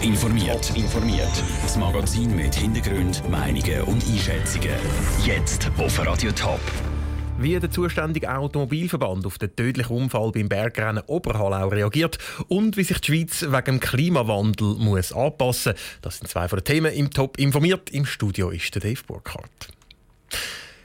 Top 0.00 0.08
informiert. 0.08 0.76
informiert. 0.76 1.44
Das 1.62 1.76
Magazin 1.76 2.34
mit 2.34 2.54
Hintergrund, 2.54 3.22
Meinungen 3.28 3.82
und 3.82 4.02
Einschätzungen. 4.06 4.70
Jetzt 5.24 5.70
auf 5.76 6.06
Radio 6.06 6.32
Top. 6.32 6.60
Wie 7.38 7.58
der 7.58 7.70
zuständige 7.70 8.34
Automobilverband 8.34 9.26
auf 9.26 9.38
den 9.38 9.54
tödlichen 9.54 9.94
Unfall 9.94 10.32
beim 10.32 10.48
Bergrennen 10.48 11.02
Oberhallau 11.06 11.68
reagiert 11.68 12.18
und 12.48 12.76
wie 12.76 12.84
sich 12.84 12.98
die 13.00 13.06
Schweiz 13.12 13.42
wegen 13.42 13.64
dem 13.64 13.80
Klimawandel 13.80 14.76
muss 14.78 15.12
anpassen 15.12 15.72
muss. 15.72 15.82
Das 16.02 16.18
sind 16.18 16.28
zwei 16.28 16.48
von 16.48 16.58
den 16.58 16.64
Themen 16.64 16.92
im 16.92 17.10
Top 17.10 17.38
informiert. 17.38 17.90
Im 17.90 18.06
Studio 18.06 18.50
ist 18.50 18.74
der 18.74 18.82
Dave 18.82 19.02
Burkhardt. 19.06 19.68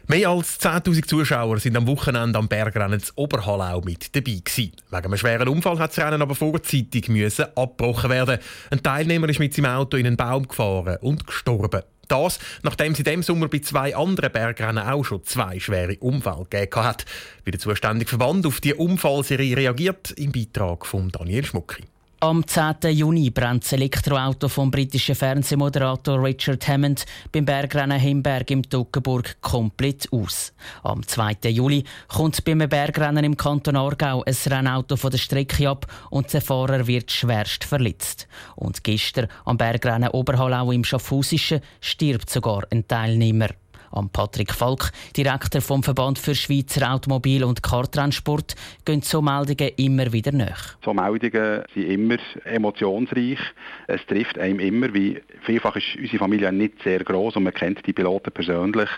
Mehr 0.08 0.30
als 0.30 0.60
10.000 0.60 1.08
Zuschauer 1.08 1.60
sind 1.60 1.76
am 1.76 1.88
Wochenende 1.88 2.38
am 2.38 2.48
Bergrennen 2.48 3.00
zu 3.00 3.12
Oberhallau 3.16 3.82
mit 3.82 4.16
dabei 4.16 4.40
gewesen. 4.44 4.74
Wegen 4.92 5.06
einem 5.06 5.18
schweren 5.18 5.48
Unfall 5.48 5.80
hat 5.80 5.98
das 5.98 6.06
Rennen 6.06 6.22
aber 6.22 6.36
vorzeitig 6.36 7.10
müssen 7.10 7.46
abgebrochen 7.56 8.12
werden. 8.12 8.38
Ein 8.70 8.84
Teilnehmer 8.84 9.28
ist 9.30 9.40
mit 9.40 9.56
seinem 9.56 9.72
Auto 9.72 9.98
in 9.98 10.06
einen 10.06 10.16
Baum 10.16 10.48
gefahren 10.48 10.98
und 11.02 11.26
gestorben. 11.26 11.82
Das, 12.08 12.38
nachdem 12.62 12.94
sie 12.94 13.02
dem 13.02 13.24
Sommer 13.24 13.48
bei 13.48 13.60
zwei 13.60 13.96
anderen 13.96 14.32
Bergrennen 14.32 14.88
auch 14.88 15.04
schon 15.04 15.24
zwei 15.24 15.60
schwere 15.60 15.98
Unfälle 15.98 16.46
gegeben 16.52 16.84
hat. 16.84 17.06
Wie 17.44 17.50
der 17.50 17.60
zuständige 17.60 18.10
Verband 18.10 18.46
auf 18.46 18.62
die 18.62 18.76
Unfallserie 18.76 19.58
reagiert, 19.58 20.12
im 20.12 20.32
Beitrag 20.32 20.86
von 20.86 21.10
Daniel 21.10 21.46
Schmucki. 21.46 21.84
Am 22.22 22.48
10. 22.48 22.92
Juni 22.92 23.30
brennt 23.30 23.66
das 23.66 23.74
Elektroauto 23.74 24.48
vom 24.48 24.72
britischen 24.72 25.16
Fernsehmoderator 25.16 26.24
Richard 26.24 26.66
Hammond 26.66 27.06
beim 27.32 27.44
Bergrennen 27.44 28.00
Himberg 28.00 28.50
im 28.52 28.64
Toggenburg 28.64 29.36
komplett 29.42 30.08
aus. 30.14 30.54
Am 30.84 31.06
2. 31.06 31.50
Juli 31.50 31.84
kommt 32.08 32.44
beim 32.46 32.60
Bergrennen 32.60 33.26
im 33.26 33.36
Kanton 33.36 33.76
Aargau 33.76 34.24
ein 34.24 34.36
Rennauto 34.46 34.96
von 34.96 35.12
der 35.12 35.18
Strecke 35.18 35.70
ab 35.70 35.88
und 36.10 36.32
der 36.32 36.42
Fahrer 36.42 36.88
wird 36.88 37.12
schwerst 37.12 37.66
verletzt. 37.66 38.30
Und 38.56 38.84
gestern 38.86 39.28
am 39.44 39.58
Bergrennen 39.58 40.10
Oberhallau 40.10 40.72
im 40.72 40.86
Schaffhausischen 40.86 41.60
stirbt 41.82 42.30
sogar 42.30 42.64
ein 42.72 42.88
Teilnehmer 42.88 43.50
an 43.96 44.10
Patrick 44.10 44.54
Falk, 44.54 44.92
Direktor 45.16 45.62
vom 45.62 45.84
Verband 45.84 46.20
für 46.20 46.36
Schweizer 46.36 46.94
Automobil- 46.94 47.44
und 47.44 47.64
Kartransport, 47.64 48.56
gehen 48.84 49.02
so 49.02 49.22
Meldungen 49.22 49.72
immer 49.78 50.12
wieder 50.12 50.32
nach. 50.32 50.76
So 50.84 50.94
Meldungen 50.94 51.64
sind 51.74 51.84
immer 51.84 52.18
emotionsreich. 52.44 53.40
Es 53.88 54.06
trifft 54.08 54.38
einem 54.38 54.60
immer, 54.60 54.94
wie 54.94 55.22
vielfach 55.46 55.76
ist 55.76 55.96
unsere 55.98 56.20
Familie 56.20 56.52
nicht 56.52 56.84
sehr 56.84 57.04
groß 57.04 57.36
und 57.38 57.44
man 57.44 57.54
kennt 57.54 57.86
die 57.86 57.94
Piloten 57.94 58.32
persönlich 58.32 58.90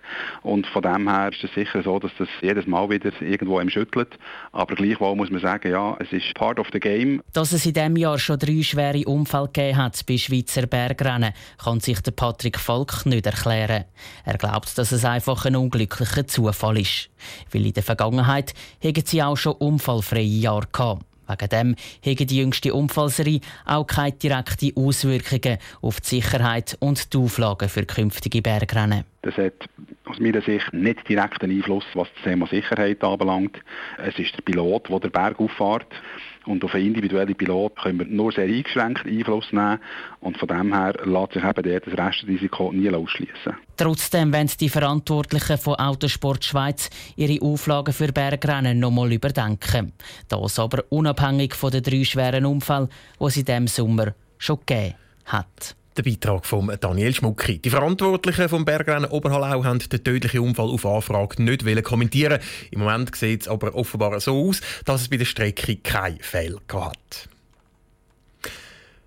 und 0.43 0.65
von 0.67 0.81
dem 0.81 1.09
her 1.09 1.29
ist 1.31 1.43
es 1.43 1.53
sicher 1.53 1.83
so, 1.83 1.99
dass 1.99 2.11
das 2.17 2.29
jedes 2.41 2.67
Mal 2.67 2.89
wieder 2.89 3.11
irgendwo 3.21 3.57
einem 3.57 3.69
schüttelt. 3.69 4.17
Aber 4.51 4.75
gleichwohl 4.75 5.15
muss 5.15 5.29
man 5.29 5.41
sagen, 5.41 5.71
ja, 5.71 5.95
es 5.99 6.11
ist 6.11 6.33
part 6.35 6.59
of 6.59 6.67
the 6.73 6.79
game. 6.79 7.21
Dass 7.33 7.51
es 7.51 7.65
in 7.65 7.73
diesem 7.73 7.95
Jahr 7.95 8.17
schon 8.17 8.39
drei 8.39 8.61
schwere 8.61 9.03
Unfälle 9.05 9.47
gegeben 9.47 9.77
hat 9.77 10.05
bei 10.07 10.17
Schweizer 10.17 10.67
Bergrennen, 10.67 11.33
kann 11.63 11.79
sich 11.79 11.99
der 12.01 12.11
Patrick 12.11 12.59
Falk 12.59 13.05
nicht 13.05 13.25
erklären. 13.25 13.85
Er 14.25 14.37
glaubt, 14.37 14.77
dass 14.77 14.86
dass 14.87 14.99
es 14.99 15.05
einfach 15.05 15.43
ein 15.43 15.57
unglücklicher 15.57 16.25
Zufall 16.27 16.79
ist. 16.79 17.09
Weil 17.51 17.65
in 17.65 17.73
der 17.73 17.83
Vergangenheit 17.83 18.53
haben 18.81 19.03
sie 19.05 19.21
auch 19.21 19.35
schon 19.35 19.51
unfallfreie 19.53 20.23
Jahre 20.23 20.67
gehabt. 20.71 21.03
Wegen 21.27 21.49
dem 21.49 21.75
haben 22.05 22.27
die 22.27 22.37
jüngste 22.37 22.73
Unfallserie 22.73 23.41
auch 23.65 23.85
keine 23.85 24.13
direkten 24.13 24.71
Auswirkungen 24.77 25.57
auf 25.81 25.99
die 25.99 26.07
Sicherheit 26.21 26.77
und 26.79 27.13
die 27.13 27.17
Auflagen 27.17 27.67
für 27.67 27.83
künftige 27.83 28.41
Bergrennen. 28.41 29.03
Das 29.23 29.35
hat 29.35 29.67
aus 30.05 30.19
meiner 30.19 30.41
Sicht 30.41 30.71
nicht 30.71 31.09
direkten 31.09 31.51
Einfluss, 31.51 31.83
was 31.93 32.07
das 32.15 32.23
Thema 32.23 32.47
Sicherheit 32.47 33.03
anbelangt. 33.03 33.57
Es 33.97 34.17
ist 34.17 34.37
der 34.37 34.43
Pilot, 34.43 34.87
der 34.87 35.01
den 35.01 35.11
Berg 35.11 35.37
auffährt. 35.37 35.87
Und 36.47 36.63
auf 36.63 36.73
einen 36.73 36.87
individuellen 36.87 37.35
Pilot 37.35 37.75
können 37.75 37.99
wir 37.99 38.05
nur 38.07 38.31
sehr 38.31 38.45
eingeschränkt 38.45 39.05
Einfluss 39.05 39.45
nehmen. 39.51 39.79
Und 40.21 40.37
von 40.37 40.47
dem 40.47 40.73
her 40.73 40.95
lässt 41.05 41.33
sich 41.33 41.43
eben 41.43 41.63
dort 41.63 41.87
das 41.87 41.97
Restrisiko 41.97 42.71
nie 42.71 42.89
ausschließen. 42.89 43.53
Trotzdem 43.75 44.33
wollen 44.33 44.49
die 44.59 44.69
Verantwortlichen 44.69 45.57
von 45.57 45.75
Autosport 45.75 46.43
Schweiz 46.43 46.89
ihre 47.15 47.41
Auflagen 47.45 47.93
für 47.93 48.11
Bergrennen 48.11 48.79
noch 48.79 48.87
nochmal 48.87 49.11
überdenken. 49.11 49.93
Das 50.27 50.59
aber 50.59 50.83
unabhängig 50.89 51.53
von 51.53 51.71
den 51.71 51.83
drei 51.83 52.03
schweren 52.03 52.45
Unfällen, 52.45 52.89
die 53.19 53.25
es 53.25 53.37
in 53.37 53.45
diesem 53.45 53.67
Sommer 53.67 54.13
schon 54.37 54.59
gegeben 54.65 54.95
hat. 55.25 55.75
Der 55.97 56.03
Beitrag 56.03 56.45
von 56.45 56.71
Daniel 56.79 57.11
Schmucki. 57.11 57.57
Die 57.57 57.71
Verantwortlichen 57.71 58.49
vom 58.49 58.65
Bergrennen 58.65 59.09
Oberhallau 59.09 59.63
haben 59.63 59.79
den 59.79 60.03
tödlichen 60.03 60.41
Unfall 60.41 60.69
auf 60.69 60.85
Anfrage 60.85 61.41
nicht 61.41 61.83
kommentieren. 61.83 62.39
Im 62.69 62.81
Moment 62.81 63.15
sieht 63.15 63.41
es 63.41 63.47
aber 63.47 63.73
offenbar 63.73 64.19
so 64.19 64.47
aus, 64.47 64.61
dass 64.85 65.01
es 65.01 65.07
bei 65.07 65.17
der 65.17 65.25
Strecke 65.25 65.77
keinen 65.77 66.19
Fehler 66.19 66.59
hat. 66.71 67.29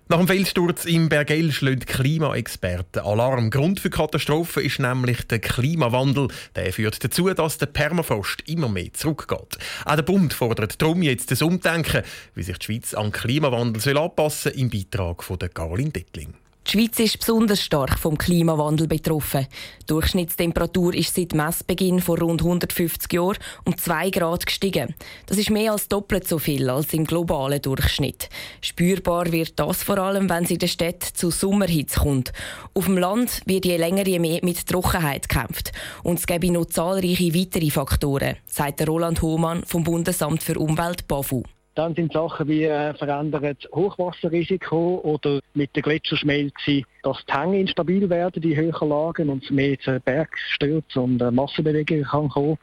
Nach 0.09 0.17
dem 0.17 0.27
Felssturz 0.27 0.83
im 0.83 1.07
Bergell 1.07 1.53
schlägt 1.53 1.87
Klimaexperten 1.87 3.03
Alarm. 3.03 3.51
Grund 3.51 3.79
für 3.79 3.89
Katastrophen 3.89 4.65
ist 4.65 4.79
nämlich 4.79 5.25
der 5.27 5.39
Klimawandel. 5.39 6.27
Der 6.57 6.73
führt 6.73 7.01
dazu, 7.01 7.29
dass 7.29 7.57
der 7.57 7.67
Permafrost 7.67 8.49
immer 8.49 8.67
mehr 8.67 8.91
zurückgeht. 8.91 9.57
Auch 9.85 9.95
der 9.95 10.03
Bund 10.03 10.33
fordert 10.33 10.81
darum 10.81 11.03
jetzt 11.03 11.31
das 11.31 11.41
Umdenken, 11.41 12.03
wie 12.35 12.43
sich 12.43 12.57
die 12.57 12.65
Schweiz 12.65 12.93
an 12.93 13.13
Klimawandel 13.13 13.97
anpassen 13.97 14.51
soll, 14.51 14.59
im 14.59 14.69
Beitrag 14.69 15.23
von 15.23 15.39
Caroline 15.39 15.91
Dettling. 15.91 16.33
Die 16.67 16.77
Schweiz 16.77 16.99
ist 16.99 17.19
besonders 17.19 17.61
stark 17.61 17.97
vom 17.97 18.17
Klimawandel 18.17 18.87
betroffen. 18.87 19.47
Die 19.81 19.85
Durchschnittstemperatur 19.87 20.93
ist 20.93 21.15
seit 21.15 21.33
Messbeginn 21.33 21.99
vor 21.99 22.19
rund 22.19 22.41
150 22.41 23.11
Jahren 23.11 23.39
um 23.65 23.77
2 23.77 24.11
Grad 24.11 24.45
gestiegen. 24.45 24.95
Das 25.25 25.37
ist 25.37 25.49
mehr 25.49 25.73
als 25.73 25.87
doppelt 25.87 26.27
so 26.27 26.37
viel 26.37 26.69
als 26.69 26.93
im 26.93 27.05
globalen 27.05 27.61
Durchschnitt. 27.61 28.29
Spürbar 28.61 29.31
wird 29.31 29.59
das 29.59 29.83
vor 29.83 29.97
allem, 29.97 30.29
wenn 30.29 30.45
es 30.45 30.51
in 30.51 30.59
der 30.59 30.67
Stadt 30.67 31.03
zu 31.03 31.31
Sommerhitze 31.31 31.99
kommt. 31.99 32.31
Auf 32.73 32.85
dem 32.85 32.97
Land 32.97 33.41
wird 33.45 33.65
je 33.65 33.77
länger 33.77 34.07
je 34.07 34.19
mehr 34.19 34.39
mit 34.43 34.65
Trockenheit 34.65 35.27
gekämpft. 35.27 35.71
Und 36.03 36.19
es 36.19 36.27
gäbe 36.27 36.51
noch 36.51 36.65
zahlreiche 36.65 37.33
weitere 37.33 37.71
Faktoren, 37.71 38.37
sagt 38.45 38.87
Roland 38.87 39.21
Hohmann 39.21 39.63
vom 39.65 39.83
Bundesamt 39.83 40.43
für 40.43 40.57
Umwelt 40.57 41.07
BAFU. 41.07 41.43
Dann 41.75 41.95
sind 41.95 42.11
Sachen 42.11 42.47
wie 42.47 42.65
äh, 42.65 42.93
verändert 42.93 43.67
Hochwasserrisiko 43.73 45.01
oder 45.03 45.39
mit 45.53 45.73
der 45.75 45.83
Gletscherschmelze, 45.83 46.83
dass 47.03 47.25
die 47.25 47.33
Hänge 47.33 47.61
instabil 47.61 48.09
werden, 48.09 48.41
die 48.41 48.55
höheren 48.55 48.89
Lagen 48.89 49.29
und 49.29 49.49
mehr 49.49 49.79
zu 49.79 49.99
Bergstürzen 50.01 51.01
und 51.01 51.21
äh, 51.21 51.31
Massenbewegungen 51.31 52.03
kann 52.03 52.29
kommen. 52.29 52.57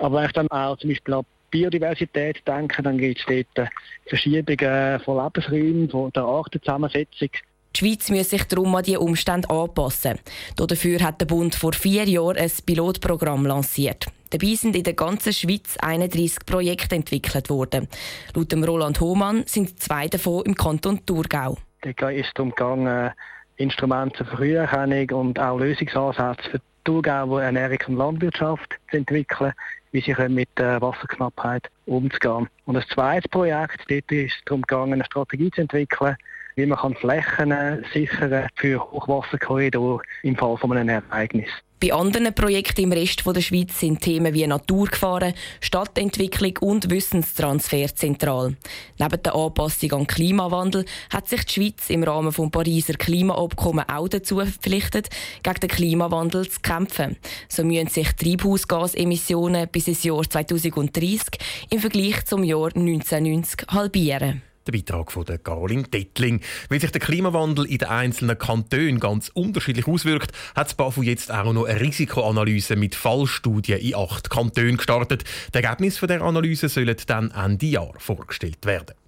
Aber 0.00 0.18
wenn 0.18 0.26
ich 0.26 0.32
dann 0.32 0.48
auch 0.48 0.78
zum 0.78 0.90
Beispiel 0.90 1.14
an 1.14 1.24
Biodiversität 1.50 2.46
denke, 2.46 2.82
dann 2.82 2.98
gibt 2.98 3.18
es 3.18 3.26
dort 3.26 3.66
äh, 3.66 3.70
Verschiebungen 4.06 5.00
von 5.00 5.30
Lebensräumen, 5.32 5.90
von 5.90 6.12
der 6.12 6.22
Artenzusammensetzung. 6.22 7.30
Die 7.74 7.78
Schweiz 7.78 8.10
muss 8.10 8.30
sich 8.30 8.44
darum 8.44 8.74
an 8.74 8.84
diese 8.84 9.00
Umstände 9.00 9.50
anpassen. 9.50 10.18
Dafür 10.56 11.00
hat 11.00 11.20
der 11.20 11.26
Bund 11.26 11.54
vor 11.54 11.72
vier 11.72 12.04
Jahren 12.04 12.36
ein 12.36 12.50
Pilotprogramm 12.64 13.44
lanciert. 13.44 14.06
Dabei 14.30 14.54
sind 14.54 14.76
in 14.76 14.84
der 14.84 14.94
ganzen 14.94 15.32
Schweiz 15.32 15.76
31 15.78 16.46
Projekte 16.46 16.96
entwickelt 16.96 17.50
worden. 17.50 17.88
Laut 18.34 18.52
dem 18.52 18.64
Roland 18.64 19.00
Hohmann 19.00 19.44
sind 19.46 19.80
zwei 19.80 20.08
davon 20.08 20.44
im 20.44 20.54
Kanton 20.54 21.04
Thurgau. 21.06 21.56
Da 21.80 22.10
ist 22.10 22.26
es 22.26 22.34
darum 22.34 22.50
gegangen, 22.50 23.12
Instrumente 23.56 24.18
zur 24.18 24.26
Früherkennung 24.26 25.10
und 25.10 25.38
auch 25.38 25.58
Lösungsansätze 25.58 26.50
für 26.50 26.60
Thurgau 26.84 27.38
Ernährung 27.38 27.78
und 27.88 27.96
Landwirtschaft 27.96 28.74
zu 28.90 28.98
entwickeln, 28.98 29.52
wie 29.92 30.00
sie 30.00 30.14
mit 30.28 30.48
der 30.58 30.80
Wasserknappheit 30.80 31.68
umzugehen. 31.86 32.48
Und 32.66 32.74
das 32.74 32.86
zweite 32.88 33.28
Projekt, 33.28 33.80
dort 33.88 34.12
ist 34.12 34.34
es 34.36 34.44
darum 34.44 34.62
gegangen, 34.62 34.94
eine 34.94 35.04
Strategie 35.04 35.50
zu 35.50 35.62
entwickeln, 35.62 36.16
wie 36.56 36.66
man 36.66 36.94
Flächen 36.94 37.84
sichern 37.92 38.48
für 38.56 38.80
Hochwasserkorridore 38.80 40.02
im 40.22 40.36
Fall 40.36 40.56
von 40.56 40.76
einem 40.76 41.02
Ereignis. 41.10 41.48
Bei 41.78 41.92
anderen 41.92 42.34
Projekten 42.34 42.84
im 42.84 42.92
Rest 42.92 43.22
der 43.26 43.42
Schweiz 43.42 43.78
sind 43.78 44.00
Themen 44.00 44.32
wie 44.32 44.46
Naturgefahren, 44.46 45.34
Stadtentwicklung 45.60 46.56
und 46.60 46.90
Wissenstransfer 46.90 47.94
zentral. 47.94 48.56
Neben 48.98 49.22
der 49.22 49.34
Anpassung 49.34 49.92
an 49.92 50.06
Klimawandel 50.06 50.86
hat 51.12 51.28
sich 51.28 51.44
die 51.44 51.52
Schweiz 51.52 51.90
im 51.90 52.02
Rahmen 52.02 52.32
des 52.32 52.50
Pariser 52.50 52.94
Klimaabkommens 52.94 53.90
auch 53.90 54.08
dazu 54.08 54.36
verpflichtet, 54.36 55.10
gegen 55.42 55.60
den 55.60 55.68
Klimawandel 55.68 56.48
zu 56.48 56.60
kämpfen. 56.60 57.18
So 57.50 57.62
müssen 57.62 57.88
sich 57.88 58.10
Treibhausgasemissionen 58.14 59.68
bis 59.68 59.88
ins 59.88 60.04
Jahr 60.04 60.22
2030 60.22 61.38
im 61.68 61.80
Vergleich 61.80 62.24
zum 62.24 62.42
Jahr 62.42 62.74
1990 62.74 63.68
halbieren. 63.68 64.40
Der 64.66 64.72
Beitrag 64.72 65.12
von 65.12 65.24
der 65.24 65.38
Caroline 65.38 65.84
Dettling. 65.84 66.40
Weil 66.68 66.80
sich 66.80 66.90
der 66.90 67.00
Klimawandel 67.00 67.66
in 67.66 67.78
den 67.78 67.88
einzelnen 67.88 68.36
Kantonen 68.36 68.98
ganz 68.98 69.28
unterschiedlich 69.28 69.86
auswirkt, 69.86 70.32
hat 70.56 70.66
das 70.66 70.74
BAFU 70.74 71.02
jetzt 71.02 71.30
auch 71.30 71.52
noch 71.52 71.66
eine 71.66 71.80
Risikoanalyse 71.80 72.74
mit 72.74 72.96
Fallstudien 72.96 73.78
in 73.78 73.94
acht 73.94 74.28
Kantonen 74.28 74.76
gestartet. 74.76 75.24
Die 75.54 75.58
Ergebnisse 75.58 76.06
der 76.06 76.22
Analyse 76.22 76.68
sollen 76.68 76.96
dann 77.06 77.30
Ende 77.30 77.66
Jahr 77.66 77.92
vorgestellt 77.98 78.66
werden. 78.66 79.05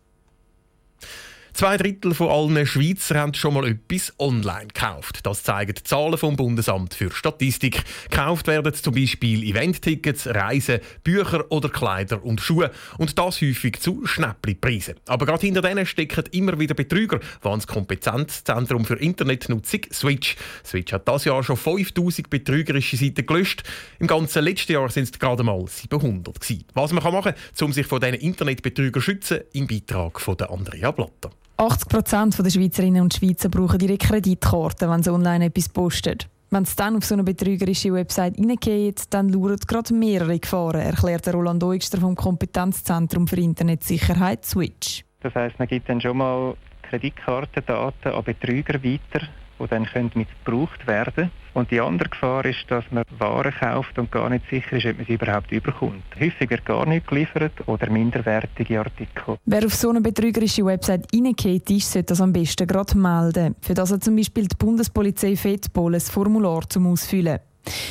Zwei 1.59 1.77
Drittel 1.77 2.15
von 2.15 2.29
allen 2.29 2.65
Schweizer 2.67 3.19
haben 3.19 3.35
schon 3.35 3.55
mal 3.55 3.67
etwas 3.67 4.15
online 4.21 4.69
gekauft. 4.69 5.27
Das 5.27 5.43
zeigen 5.43 5.75
die 5.75 5.83
Zahlen 5.83 6.17
vom 6.17 6.37
Bundesamt 6.37 6.95
für 6.95 7.11
Statistik. 7.11 7.83
Gekauft 8.09 8.47
werden 8.47 8.73
zum 8.73 8.95
Beispiel 8.95 9.43
Eventtickets, 9.43 10.29
Reisen, 10.29 10.79
Bücher 11.03 11.51
oder 11.51 11.69
Kleider 11.69 12.25
und 12.25 12.41
Schuhe. 12.41 12.71
Und 12.99 13.19
das 13.19 13.41
häufig 13.41 13.81
zu 13.81 14.07
Schnäppli-Preisen. 14.07 15.01
Aber 15.09 15.27
gerade 15.27 15.45
hinter 15.45 15.63
denen 15.63 15.85
stecken 15.85 16.27
immer 16.31 16.61
wieder 16.61 16.75
Betrüger, 16.75 17.19
wie 17.19 17.49
das 17.49 17.67
Kompetenzzentrum 17.67 18.85
für 18.85 18.95
Internetnutzung 18.95 19.81
Switch. 19.93 20.37
Switch 20.65 20.93
hat 20.93 21.09
das 21.09 21.25
Jahr 21.25 21.43
schon 21.43 21.57
5000 21.57 22.31
betrügerische 22.31 22.97
Seiten 22.97 23.27
gelöscht. 23.27 23.65
Im 23.99 24.07
ganzen 24.07 24.45
letzten 24.45 24.75
Jahr 24.75 24.91
sind 24.91 25.13
es 25.13 25.19
gerade 25.19 25.43
mal 25.43 25.67
700 25.67 26.41
gewesen. 26.41 26.67
Was 26.75 26.93
man 26.93 27.03
machen 27.03 27.35
kann, 27.35 27.67
um 27.67 27.73
sich 27.73 27.89
von 27.89 28.01
diesen 28.01 28.15
Internetbetrügern 28.15 28.93
zu 28.93 29.01
schützen, 29.01 29.41
im 29.55 29.67
Beitrag 29.67 30.21
von 30.21 30.41
Andrea 30.41 30.93
Blatter. 30.93 31.33
80 31.61 31.89
Prozent 31.89 32.39
der 32.39 32.51
Schweizerinnen 32.51 33.03
und 33.03 33.15
Schweizer 33.15 33.49
brauchen 33.49 33.81
ihre 33.81 33.99
Kreditkarte, 33.99 34.89
wenn 34.89 35.03
sie 35.03 35.13
online 35.13 35.47
etwas 35.47 35.69
posten. 35.69 36.19
Wenn 36.51 36.63
es 36.63 36.77
dann 36.77 36.97
auf 36.97 37.05
so 37.05 37.15
eine 37.15 37.25
betrügerische 37.25 37.93
Website 37.93 38.39
reingeht, 38.39 39.13
dann 39.13 39.29
lauern 39.29 39.59
gerade 39.67 39.93
mehrere 39.93 40.39
Gefahren, 40.39 40.81
erklärt 40.81 41.27
Roland 41.35 41.65
Eugster 41.65 41.99
vom 41.99 42.15
Kompetenzzentrum 42.15 43.27
für 43.27 43.41
Internetsicherheit 43.41 44.47
Switch. 44.47 45.05
Das 45.21 45.35
heisst, 45.35 45.59
man 45.59 45.67
gibt 45.67 45.89
dann 45.89 46.01
schon 46.01 46.19
mal 46.19 46.55
Kreditkartendaten 46.83 48.13
an 48.13 48.25
Betrüger 48.25 48.83
weiter, 48.83 49.27
die 49.59 49.67
dann 49.67 49.89
missbraucht 50.15 50.87
werden 50.87 51.15
können. 51.15 51.31
Und 51.55 51.71
die 51.71 51.81
andere 51.81 52.09
Gefahr 52.09 52.45
ist, 52.45 52.65
dass 52.69 52.85
man 52.91 53.03
Waren 53.19 53.53
kauft 53.53 53.99
und 53.99 54.13
gar 54.13 54.31
nicht 54.31 54.49
sicher 54.49 54.77
ist, 54.77 54.87
ob 54.87 54.97
man 54.99 55.07
sie 55.07 55.15
überhaupt 55.15 55.51
überkommt. 55.51 56.05
Häufig 56.21 56.51
wird 56.51 56.65
gar 56.65 56.87
nicht 56.87 57.07
geliefert 57.07 57.53
oder 57.67 57.91
minderwertige 57.91 58.79
Artikel. 58.79 59.39
Wer 59.45 59.67
auf 59.67 59.75
so 59.75 59.91
eine 59.91 60.01
betrügerische 60.01 60.65
Website 60.65 61.07
reingeht 61.13 61.69
ist, 61.71 61.91
sollte 61.93 62.13
das 62.13 62.21
am 62.21 62.33
besten 62.33 62.67
gerade 62.67 62.97
melden. 62.97 63.57
Für 63.61 63.75
das 63.75 63.91
hat 63.91 64.05
zum 64.05 64.15
Beispiel 64.15 64.47
die 64.47 64.57
Bundespolizei 64.57 65.35
Fettbol 65.35 65.95
ein 65.95 66.01
Formular 66.01 66.69
zum 66.69 66.87
Ausfüllen. 66.87 67.41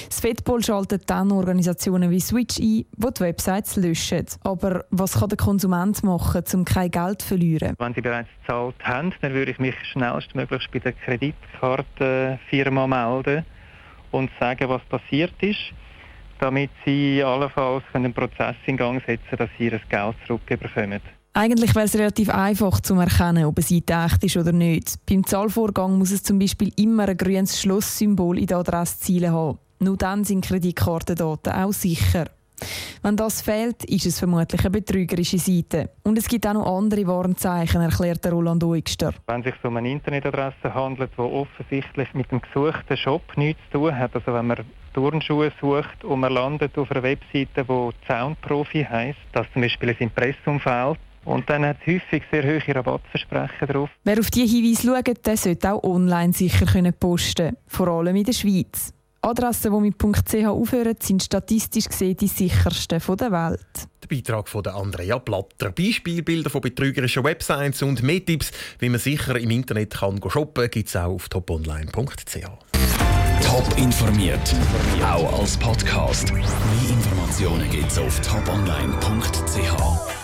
Das 0.08 0.20
Fettball 0.20 0.64
schaltet 0.64 1.10
dann 1.10 1.32
Organisationen 1.32 2.10
wie 2.10 2.20
Switch 2.20 2.60
ein, 2.60 2.64
die 2.64 2.86
die 2.98 3.20
Websites 3.20 3.76
löschen. 3.76 4.26
Aber 4.44 4.86
was 4.90 5.20
kann 5.20 5.30
der 5.30 5.38
Konsument 5.38 6.04
machen, 6.04 6.44
um 6.54 6.66
kein 6.66 6.92
Geld 6.92 7.22
zu 7.22 7.28
verlieren? 7.30 7.76
Wenn 7.78 7.94
sie 7.94 8.02
bereits 8.02 8.30
gezahlt 8.42 8.76
haben, 8.84 9.14
dann 9.22 9.34
würde 9.34 9.52
ich 9.52 9.60
mich 9.60 9.76
schnellstmöglich 9.92 10.68
bei 10.72 10.80
der 10.80 10.94
Kreditkartenfirma 10.94 12.88
melden 12.88 13.46
und 14.12 14.30
sagen, 14.40 14.70
was 14.70 14.82
passiert 14.86 15.34
ist, 15.42 15.74
damit 16.40 16.72
sie 16.86 17.24
allenfalls 17.24 17.84
einen 17.94 18.14
Prozess 18.14 18.56
in 18.66 18.78
Gang 18.78 19.02
setzen, 19.06 19.38
dass 19.38 19.50
sie 19.58 19.66
ihr 19.66 19.80
Geld 19.90 20.16
zurückbekommen. 20.26 21.02
Eigentlich 21.34 21.76
wäre 21.76 21.86
es 21.86 21.96
relativ 21.96 22.30
einfach 22.30 22.80
zu 22.80 22.96
erkennen, 22.96 23.46
ob 23.46 23.62
Seite 23.62 23.94
echt 23.94 24.24
ist 24.24 24.38
oder 24.38 24.52
nicht. 24.52 24.96
Beim 25.08 25.24
Zahlvorgang 25.24 25.98
muss 25.98 26.10
es 26.10 26.24
zum 26.24 26.40
Beispiel 26.40 26.72
immer 26.78 27.08
ein 27.08 27.16
grünes 27.16 27.62
Schlusssymbol 27.62 28.40
in 28.40 28.48
der 28.48 28.58
Adressziele 28.58 29.32
haben. 29.32 29.60
Nur 29.80 29.98
dann 29.98 30.24
sind 30.24 30.46
Kreditkartendaten 30.46 31.54
auch 31.54 31.74
sicher. 31.74 32.26
Wenn 33.04 33.16
das 33.16 33.42
fehlt, 33.42 33.84
ist 33.86 34.08
es 34.08 34.18
vermutlich 34.18 34.62
eine 34.62 34.72
betrügerische 34.72 35.38
Seite. 35.38 35.92
Und 36.04 36.18
es 36.18 36.28
gibt 36.28 36.48
auch 36.48 36.54
noch 36.54 36.78
andere 36.78 37.06
Warnzeichen, 37.06 37.82
erklärt 37.82 38.26
Roland 38.26 38.64
Oigster. 38.64 39.14
Wenn 39.28 39.42
es 39.42 39.46
sich 39.46 39.64
um 39.64 39.78
eine 39.78 39.92
Internetadresse 39.92 40.74
handelt, 40.74 41.12
die 41.16 41.22
offensichtlich 41.22 42.14
mit 42.16 42.32
dem 42.32 42.42
gesuchten 42.42 42.98
Shop 42.98 43.22
nichts 43.38 43.62
zu 43.72 43.78
tun 43.78 43.98
hat, 43.98 44.16
also 44.16 44.34
wenn 44.34 44.48
man 44.48 44.66
Turnschuhe 44.94 45.52
sucht 45.62 46.04
und 46.04 46.22
man 46.22 46.34
landet 46.34 46.76
auf 46.78 46.90
einer 46.90 47.04
Webseite, 47.04 47.64
die 47.64 48.08
Soundprofi 48.08 48.84
heisst, 48.84 49.20
dass 49.34 49.46
zum 49.54 49.62
Beispiel 49.62 49.90
ein 49.90 49.98
Impressum 50.00 50.60
fehlt, 50.60 50.98
und 51.26 51.50
dann 51.50 51.66
hat 51.66 51.78
es 51.86 51.94
häufig 51.94 52.24
sehr 52.32 52.44
hohe 52.44 52.76
Rabattversprechen 52.76 53.68
drauf. 53.68 53.90
Wer 54.06 54.18
auf 54.18 54.32
diese 54.32 54.56
Hinweise 54.56 54.88
schaut, 54.88 55.26
der 55.26 55.36
sollte 55.36 55.74
auch 55.74 55.84
online 55.84 56.32
sicher 56.32 56.66
posten 56.94 57.48
können, 57.48 57.58
vor 57.68 57.90
allem 57.90 58.16
in 58.16 58.24
der 58.24 58.32
Schweiz. 58.32 58.94
Adressen, 59.22 59.74
die 59.74 59.80
mit 59.80 59.98
.ch 60.00 60.46
aufhören, 60.46 60.96
sind 61.02 61.24
statistisch 61.24 61.86
gesehen 61.86 62.18
die 62.18 62.28
sichersten 62.28 63.02
der 63.18 63.32
Welt. 63.32 63.88
Der 64.04 64.08
Beitrag 64.16 64.48
von 64.48 64.66
Andrea 64.66 65.18
Blatter. 65.18 65.72
Beispielbilder 65.72 66.50
von 66.50 66.62
betrügerischen 66.62 67.24
Websites 67.24 67.82
und 67.82 68.04
mehr 68.04 68.24
Tipps, 68.24 68.52
wie 68.80 68.90
man 68.90 69.00
sicher 69.00 69.38
im 69.38 69.50
Internet 69.52 69.96
kann 69.96 70.20
shoppen 70.30 70.64
kann, 70.64 70.72
gibt 70.72 70.90
es 70.90 70.96
auch 70.96 71.14
auf 71.14 71.30
toponline.ch. 71.30 72.46
Top 73.44 73.78
informiert, 73.78 74.56
auch 75.04 75.40
als 75.40 75.58
Podcast. 75.58 76.34
Mehr 76.34 76.44
Informationen 76.90 77.70
gibt 77.70 77.92
es 77.92 77.98
auf 77.98 78.20
toponline.ch. 78.22 80.17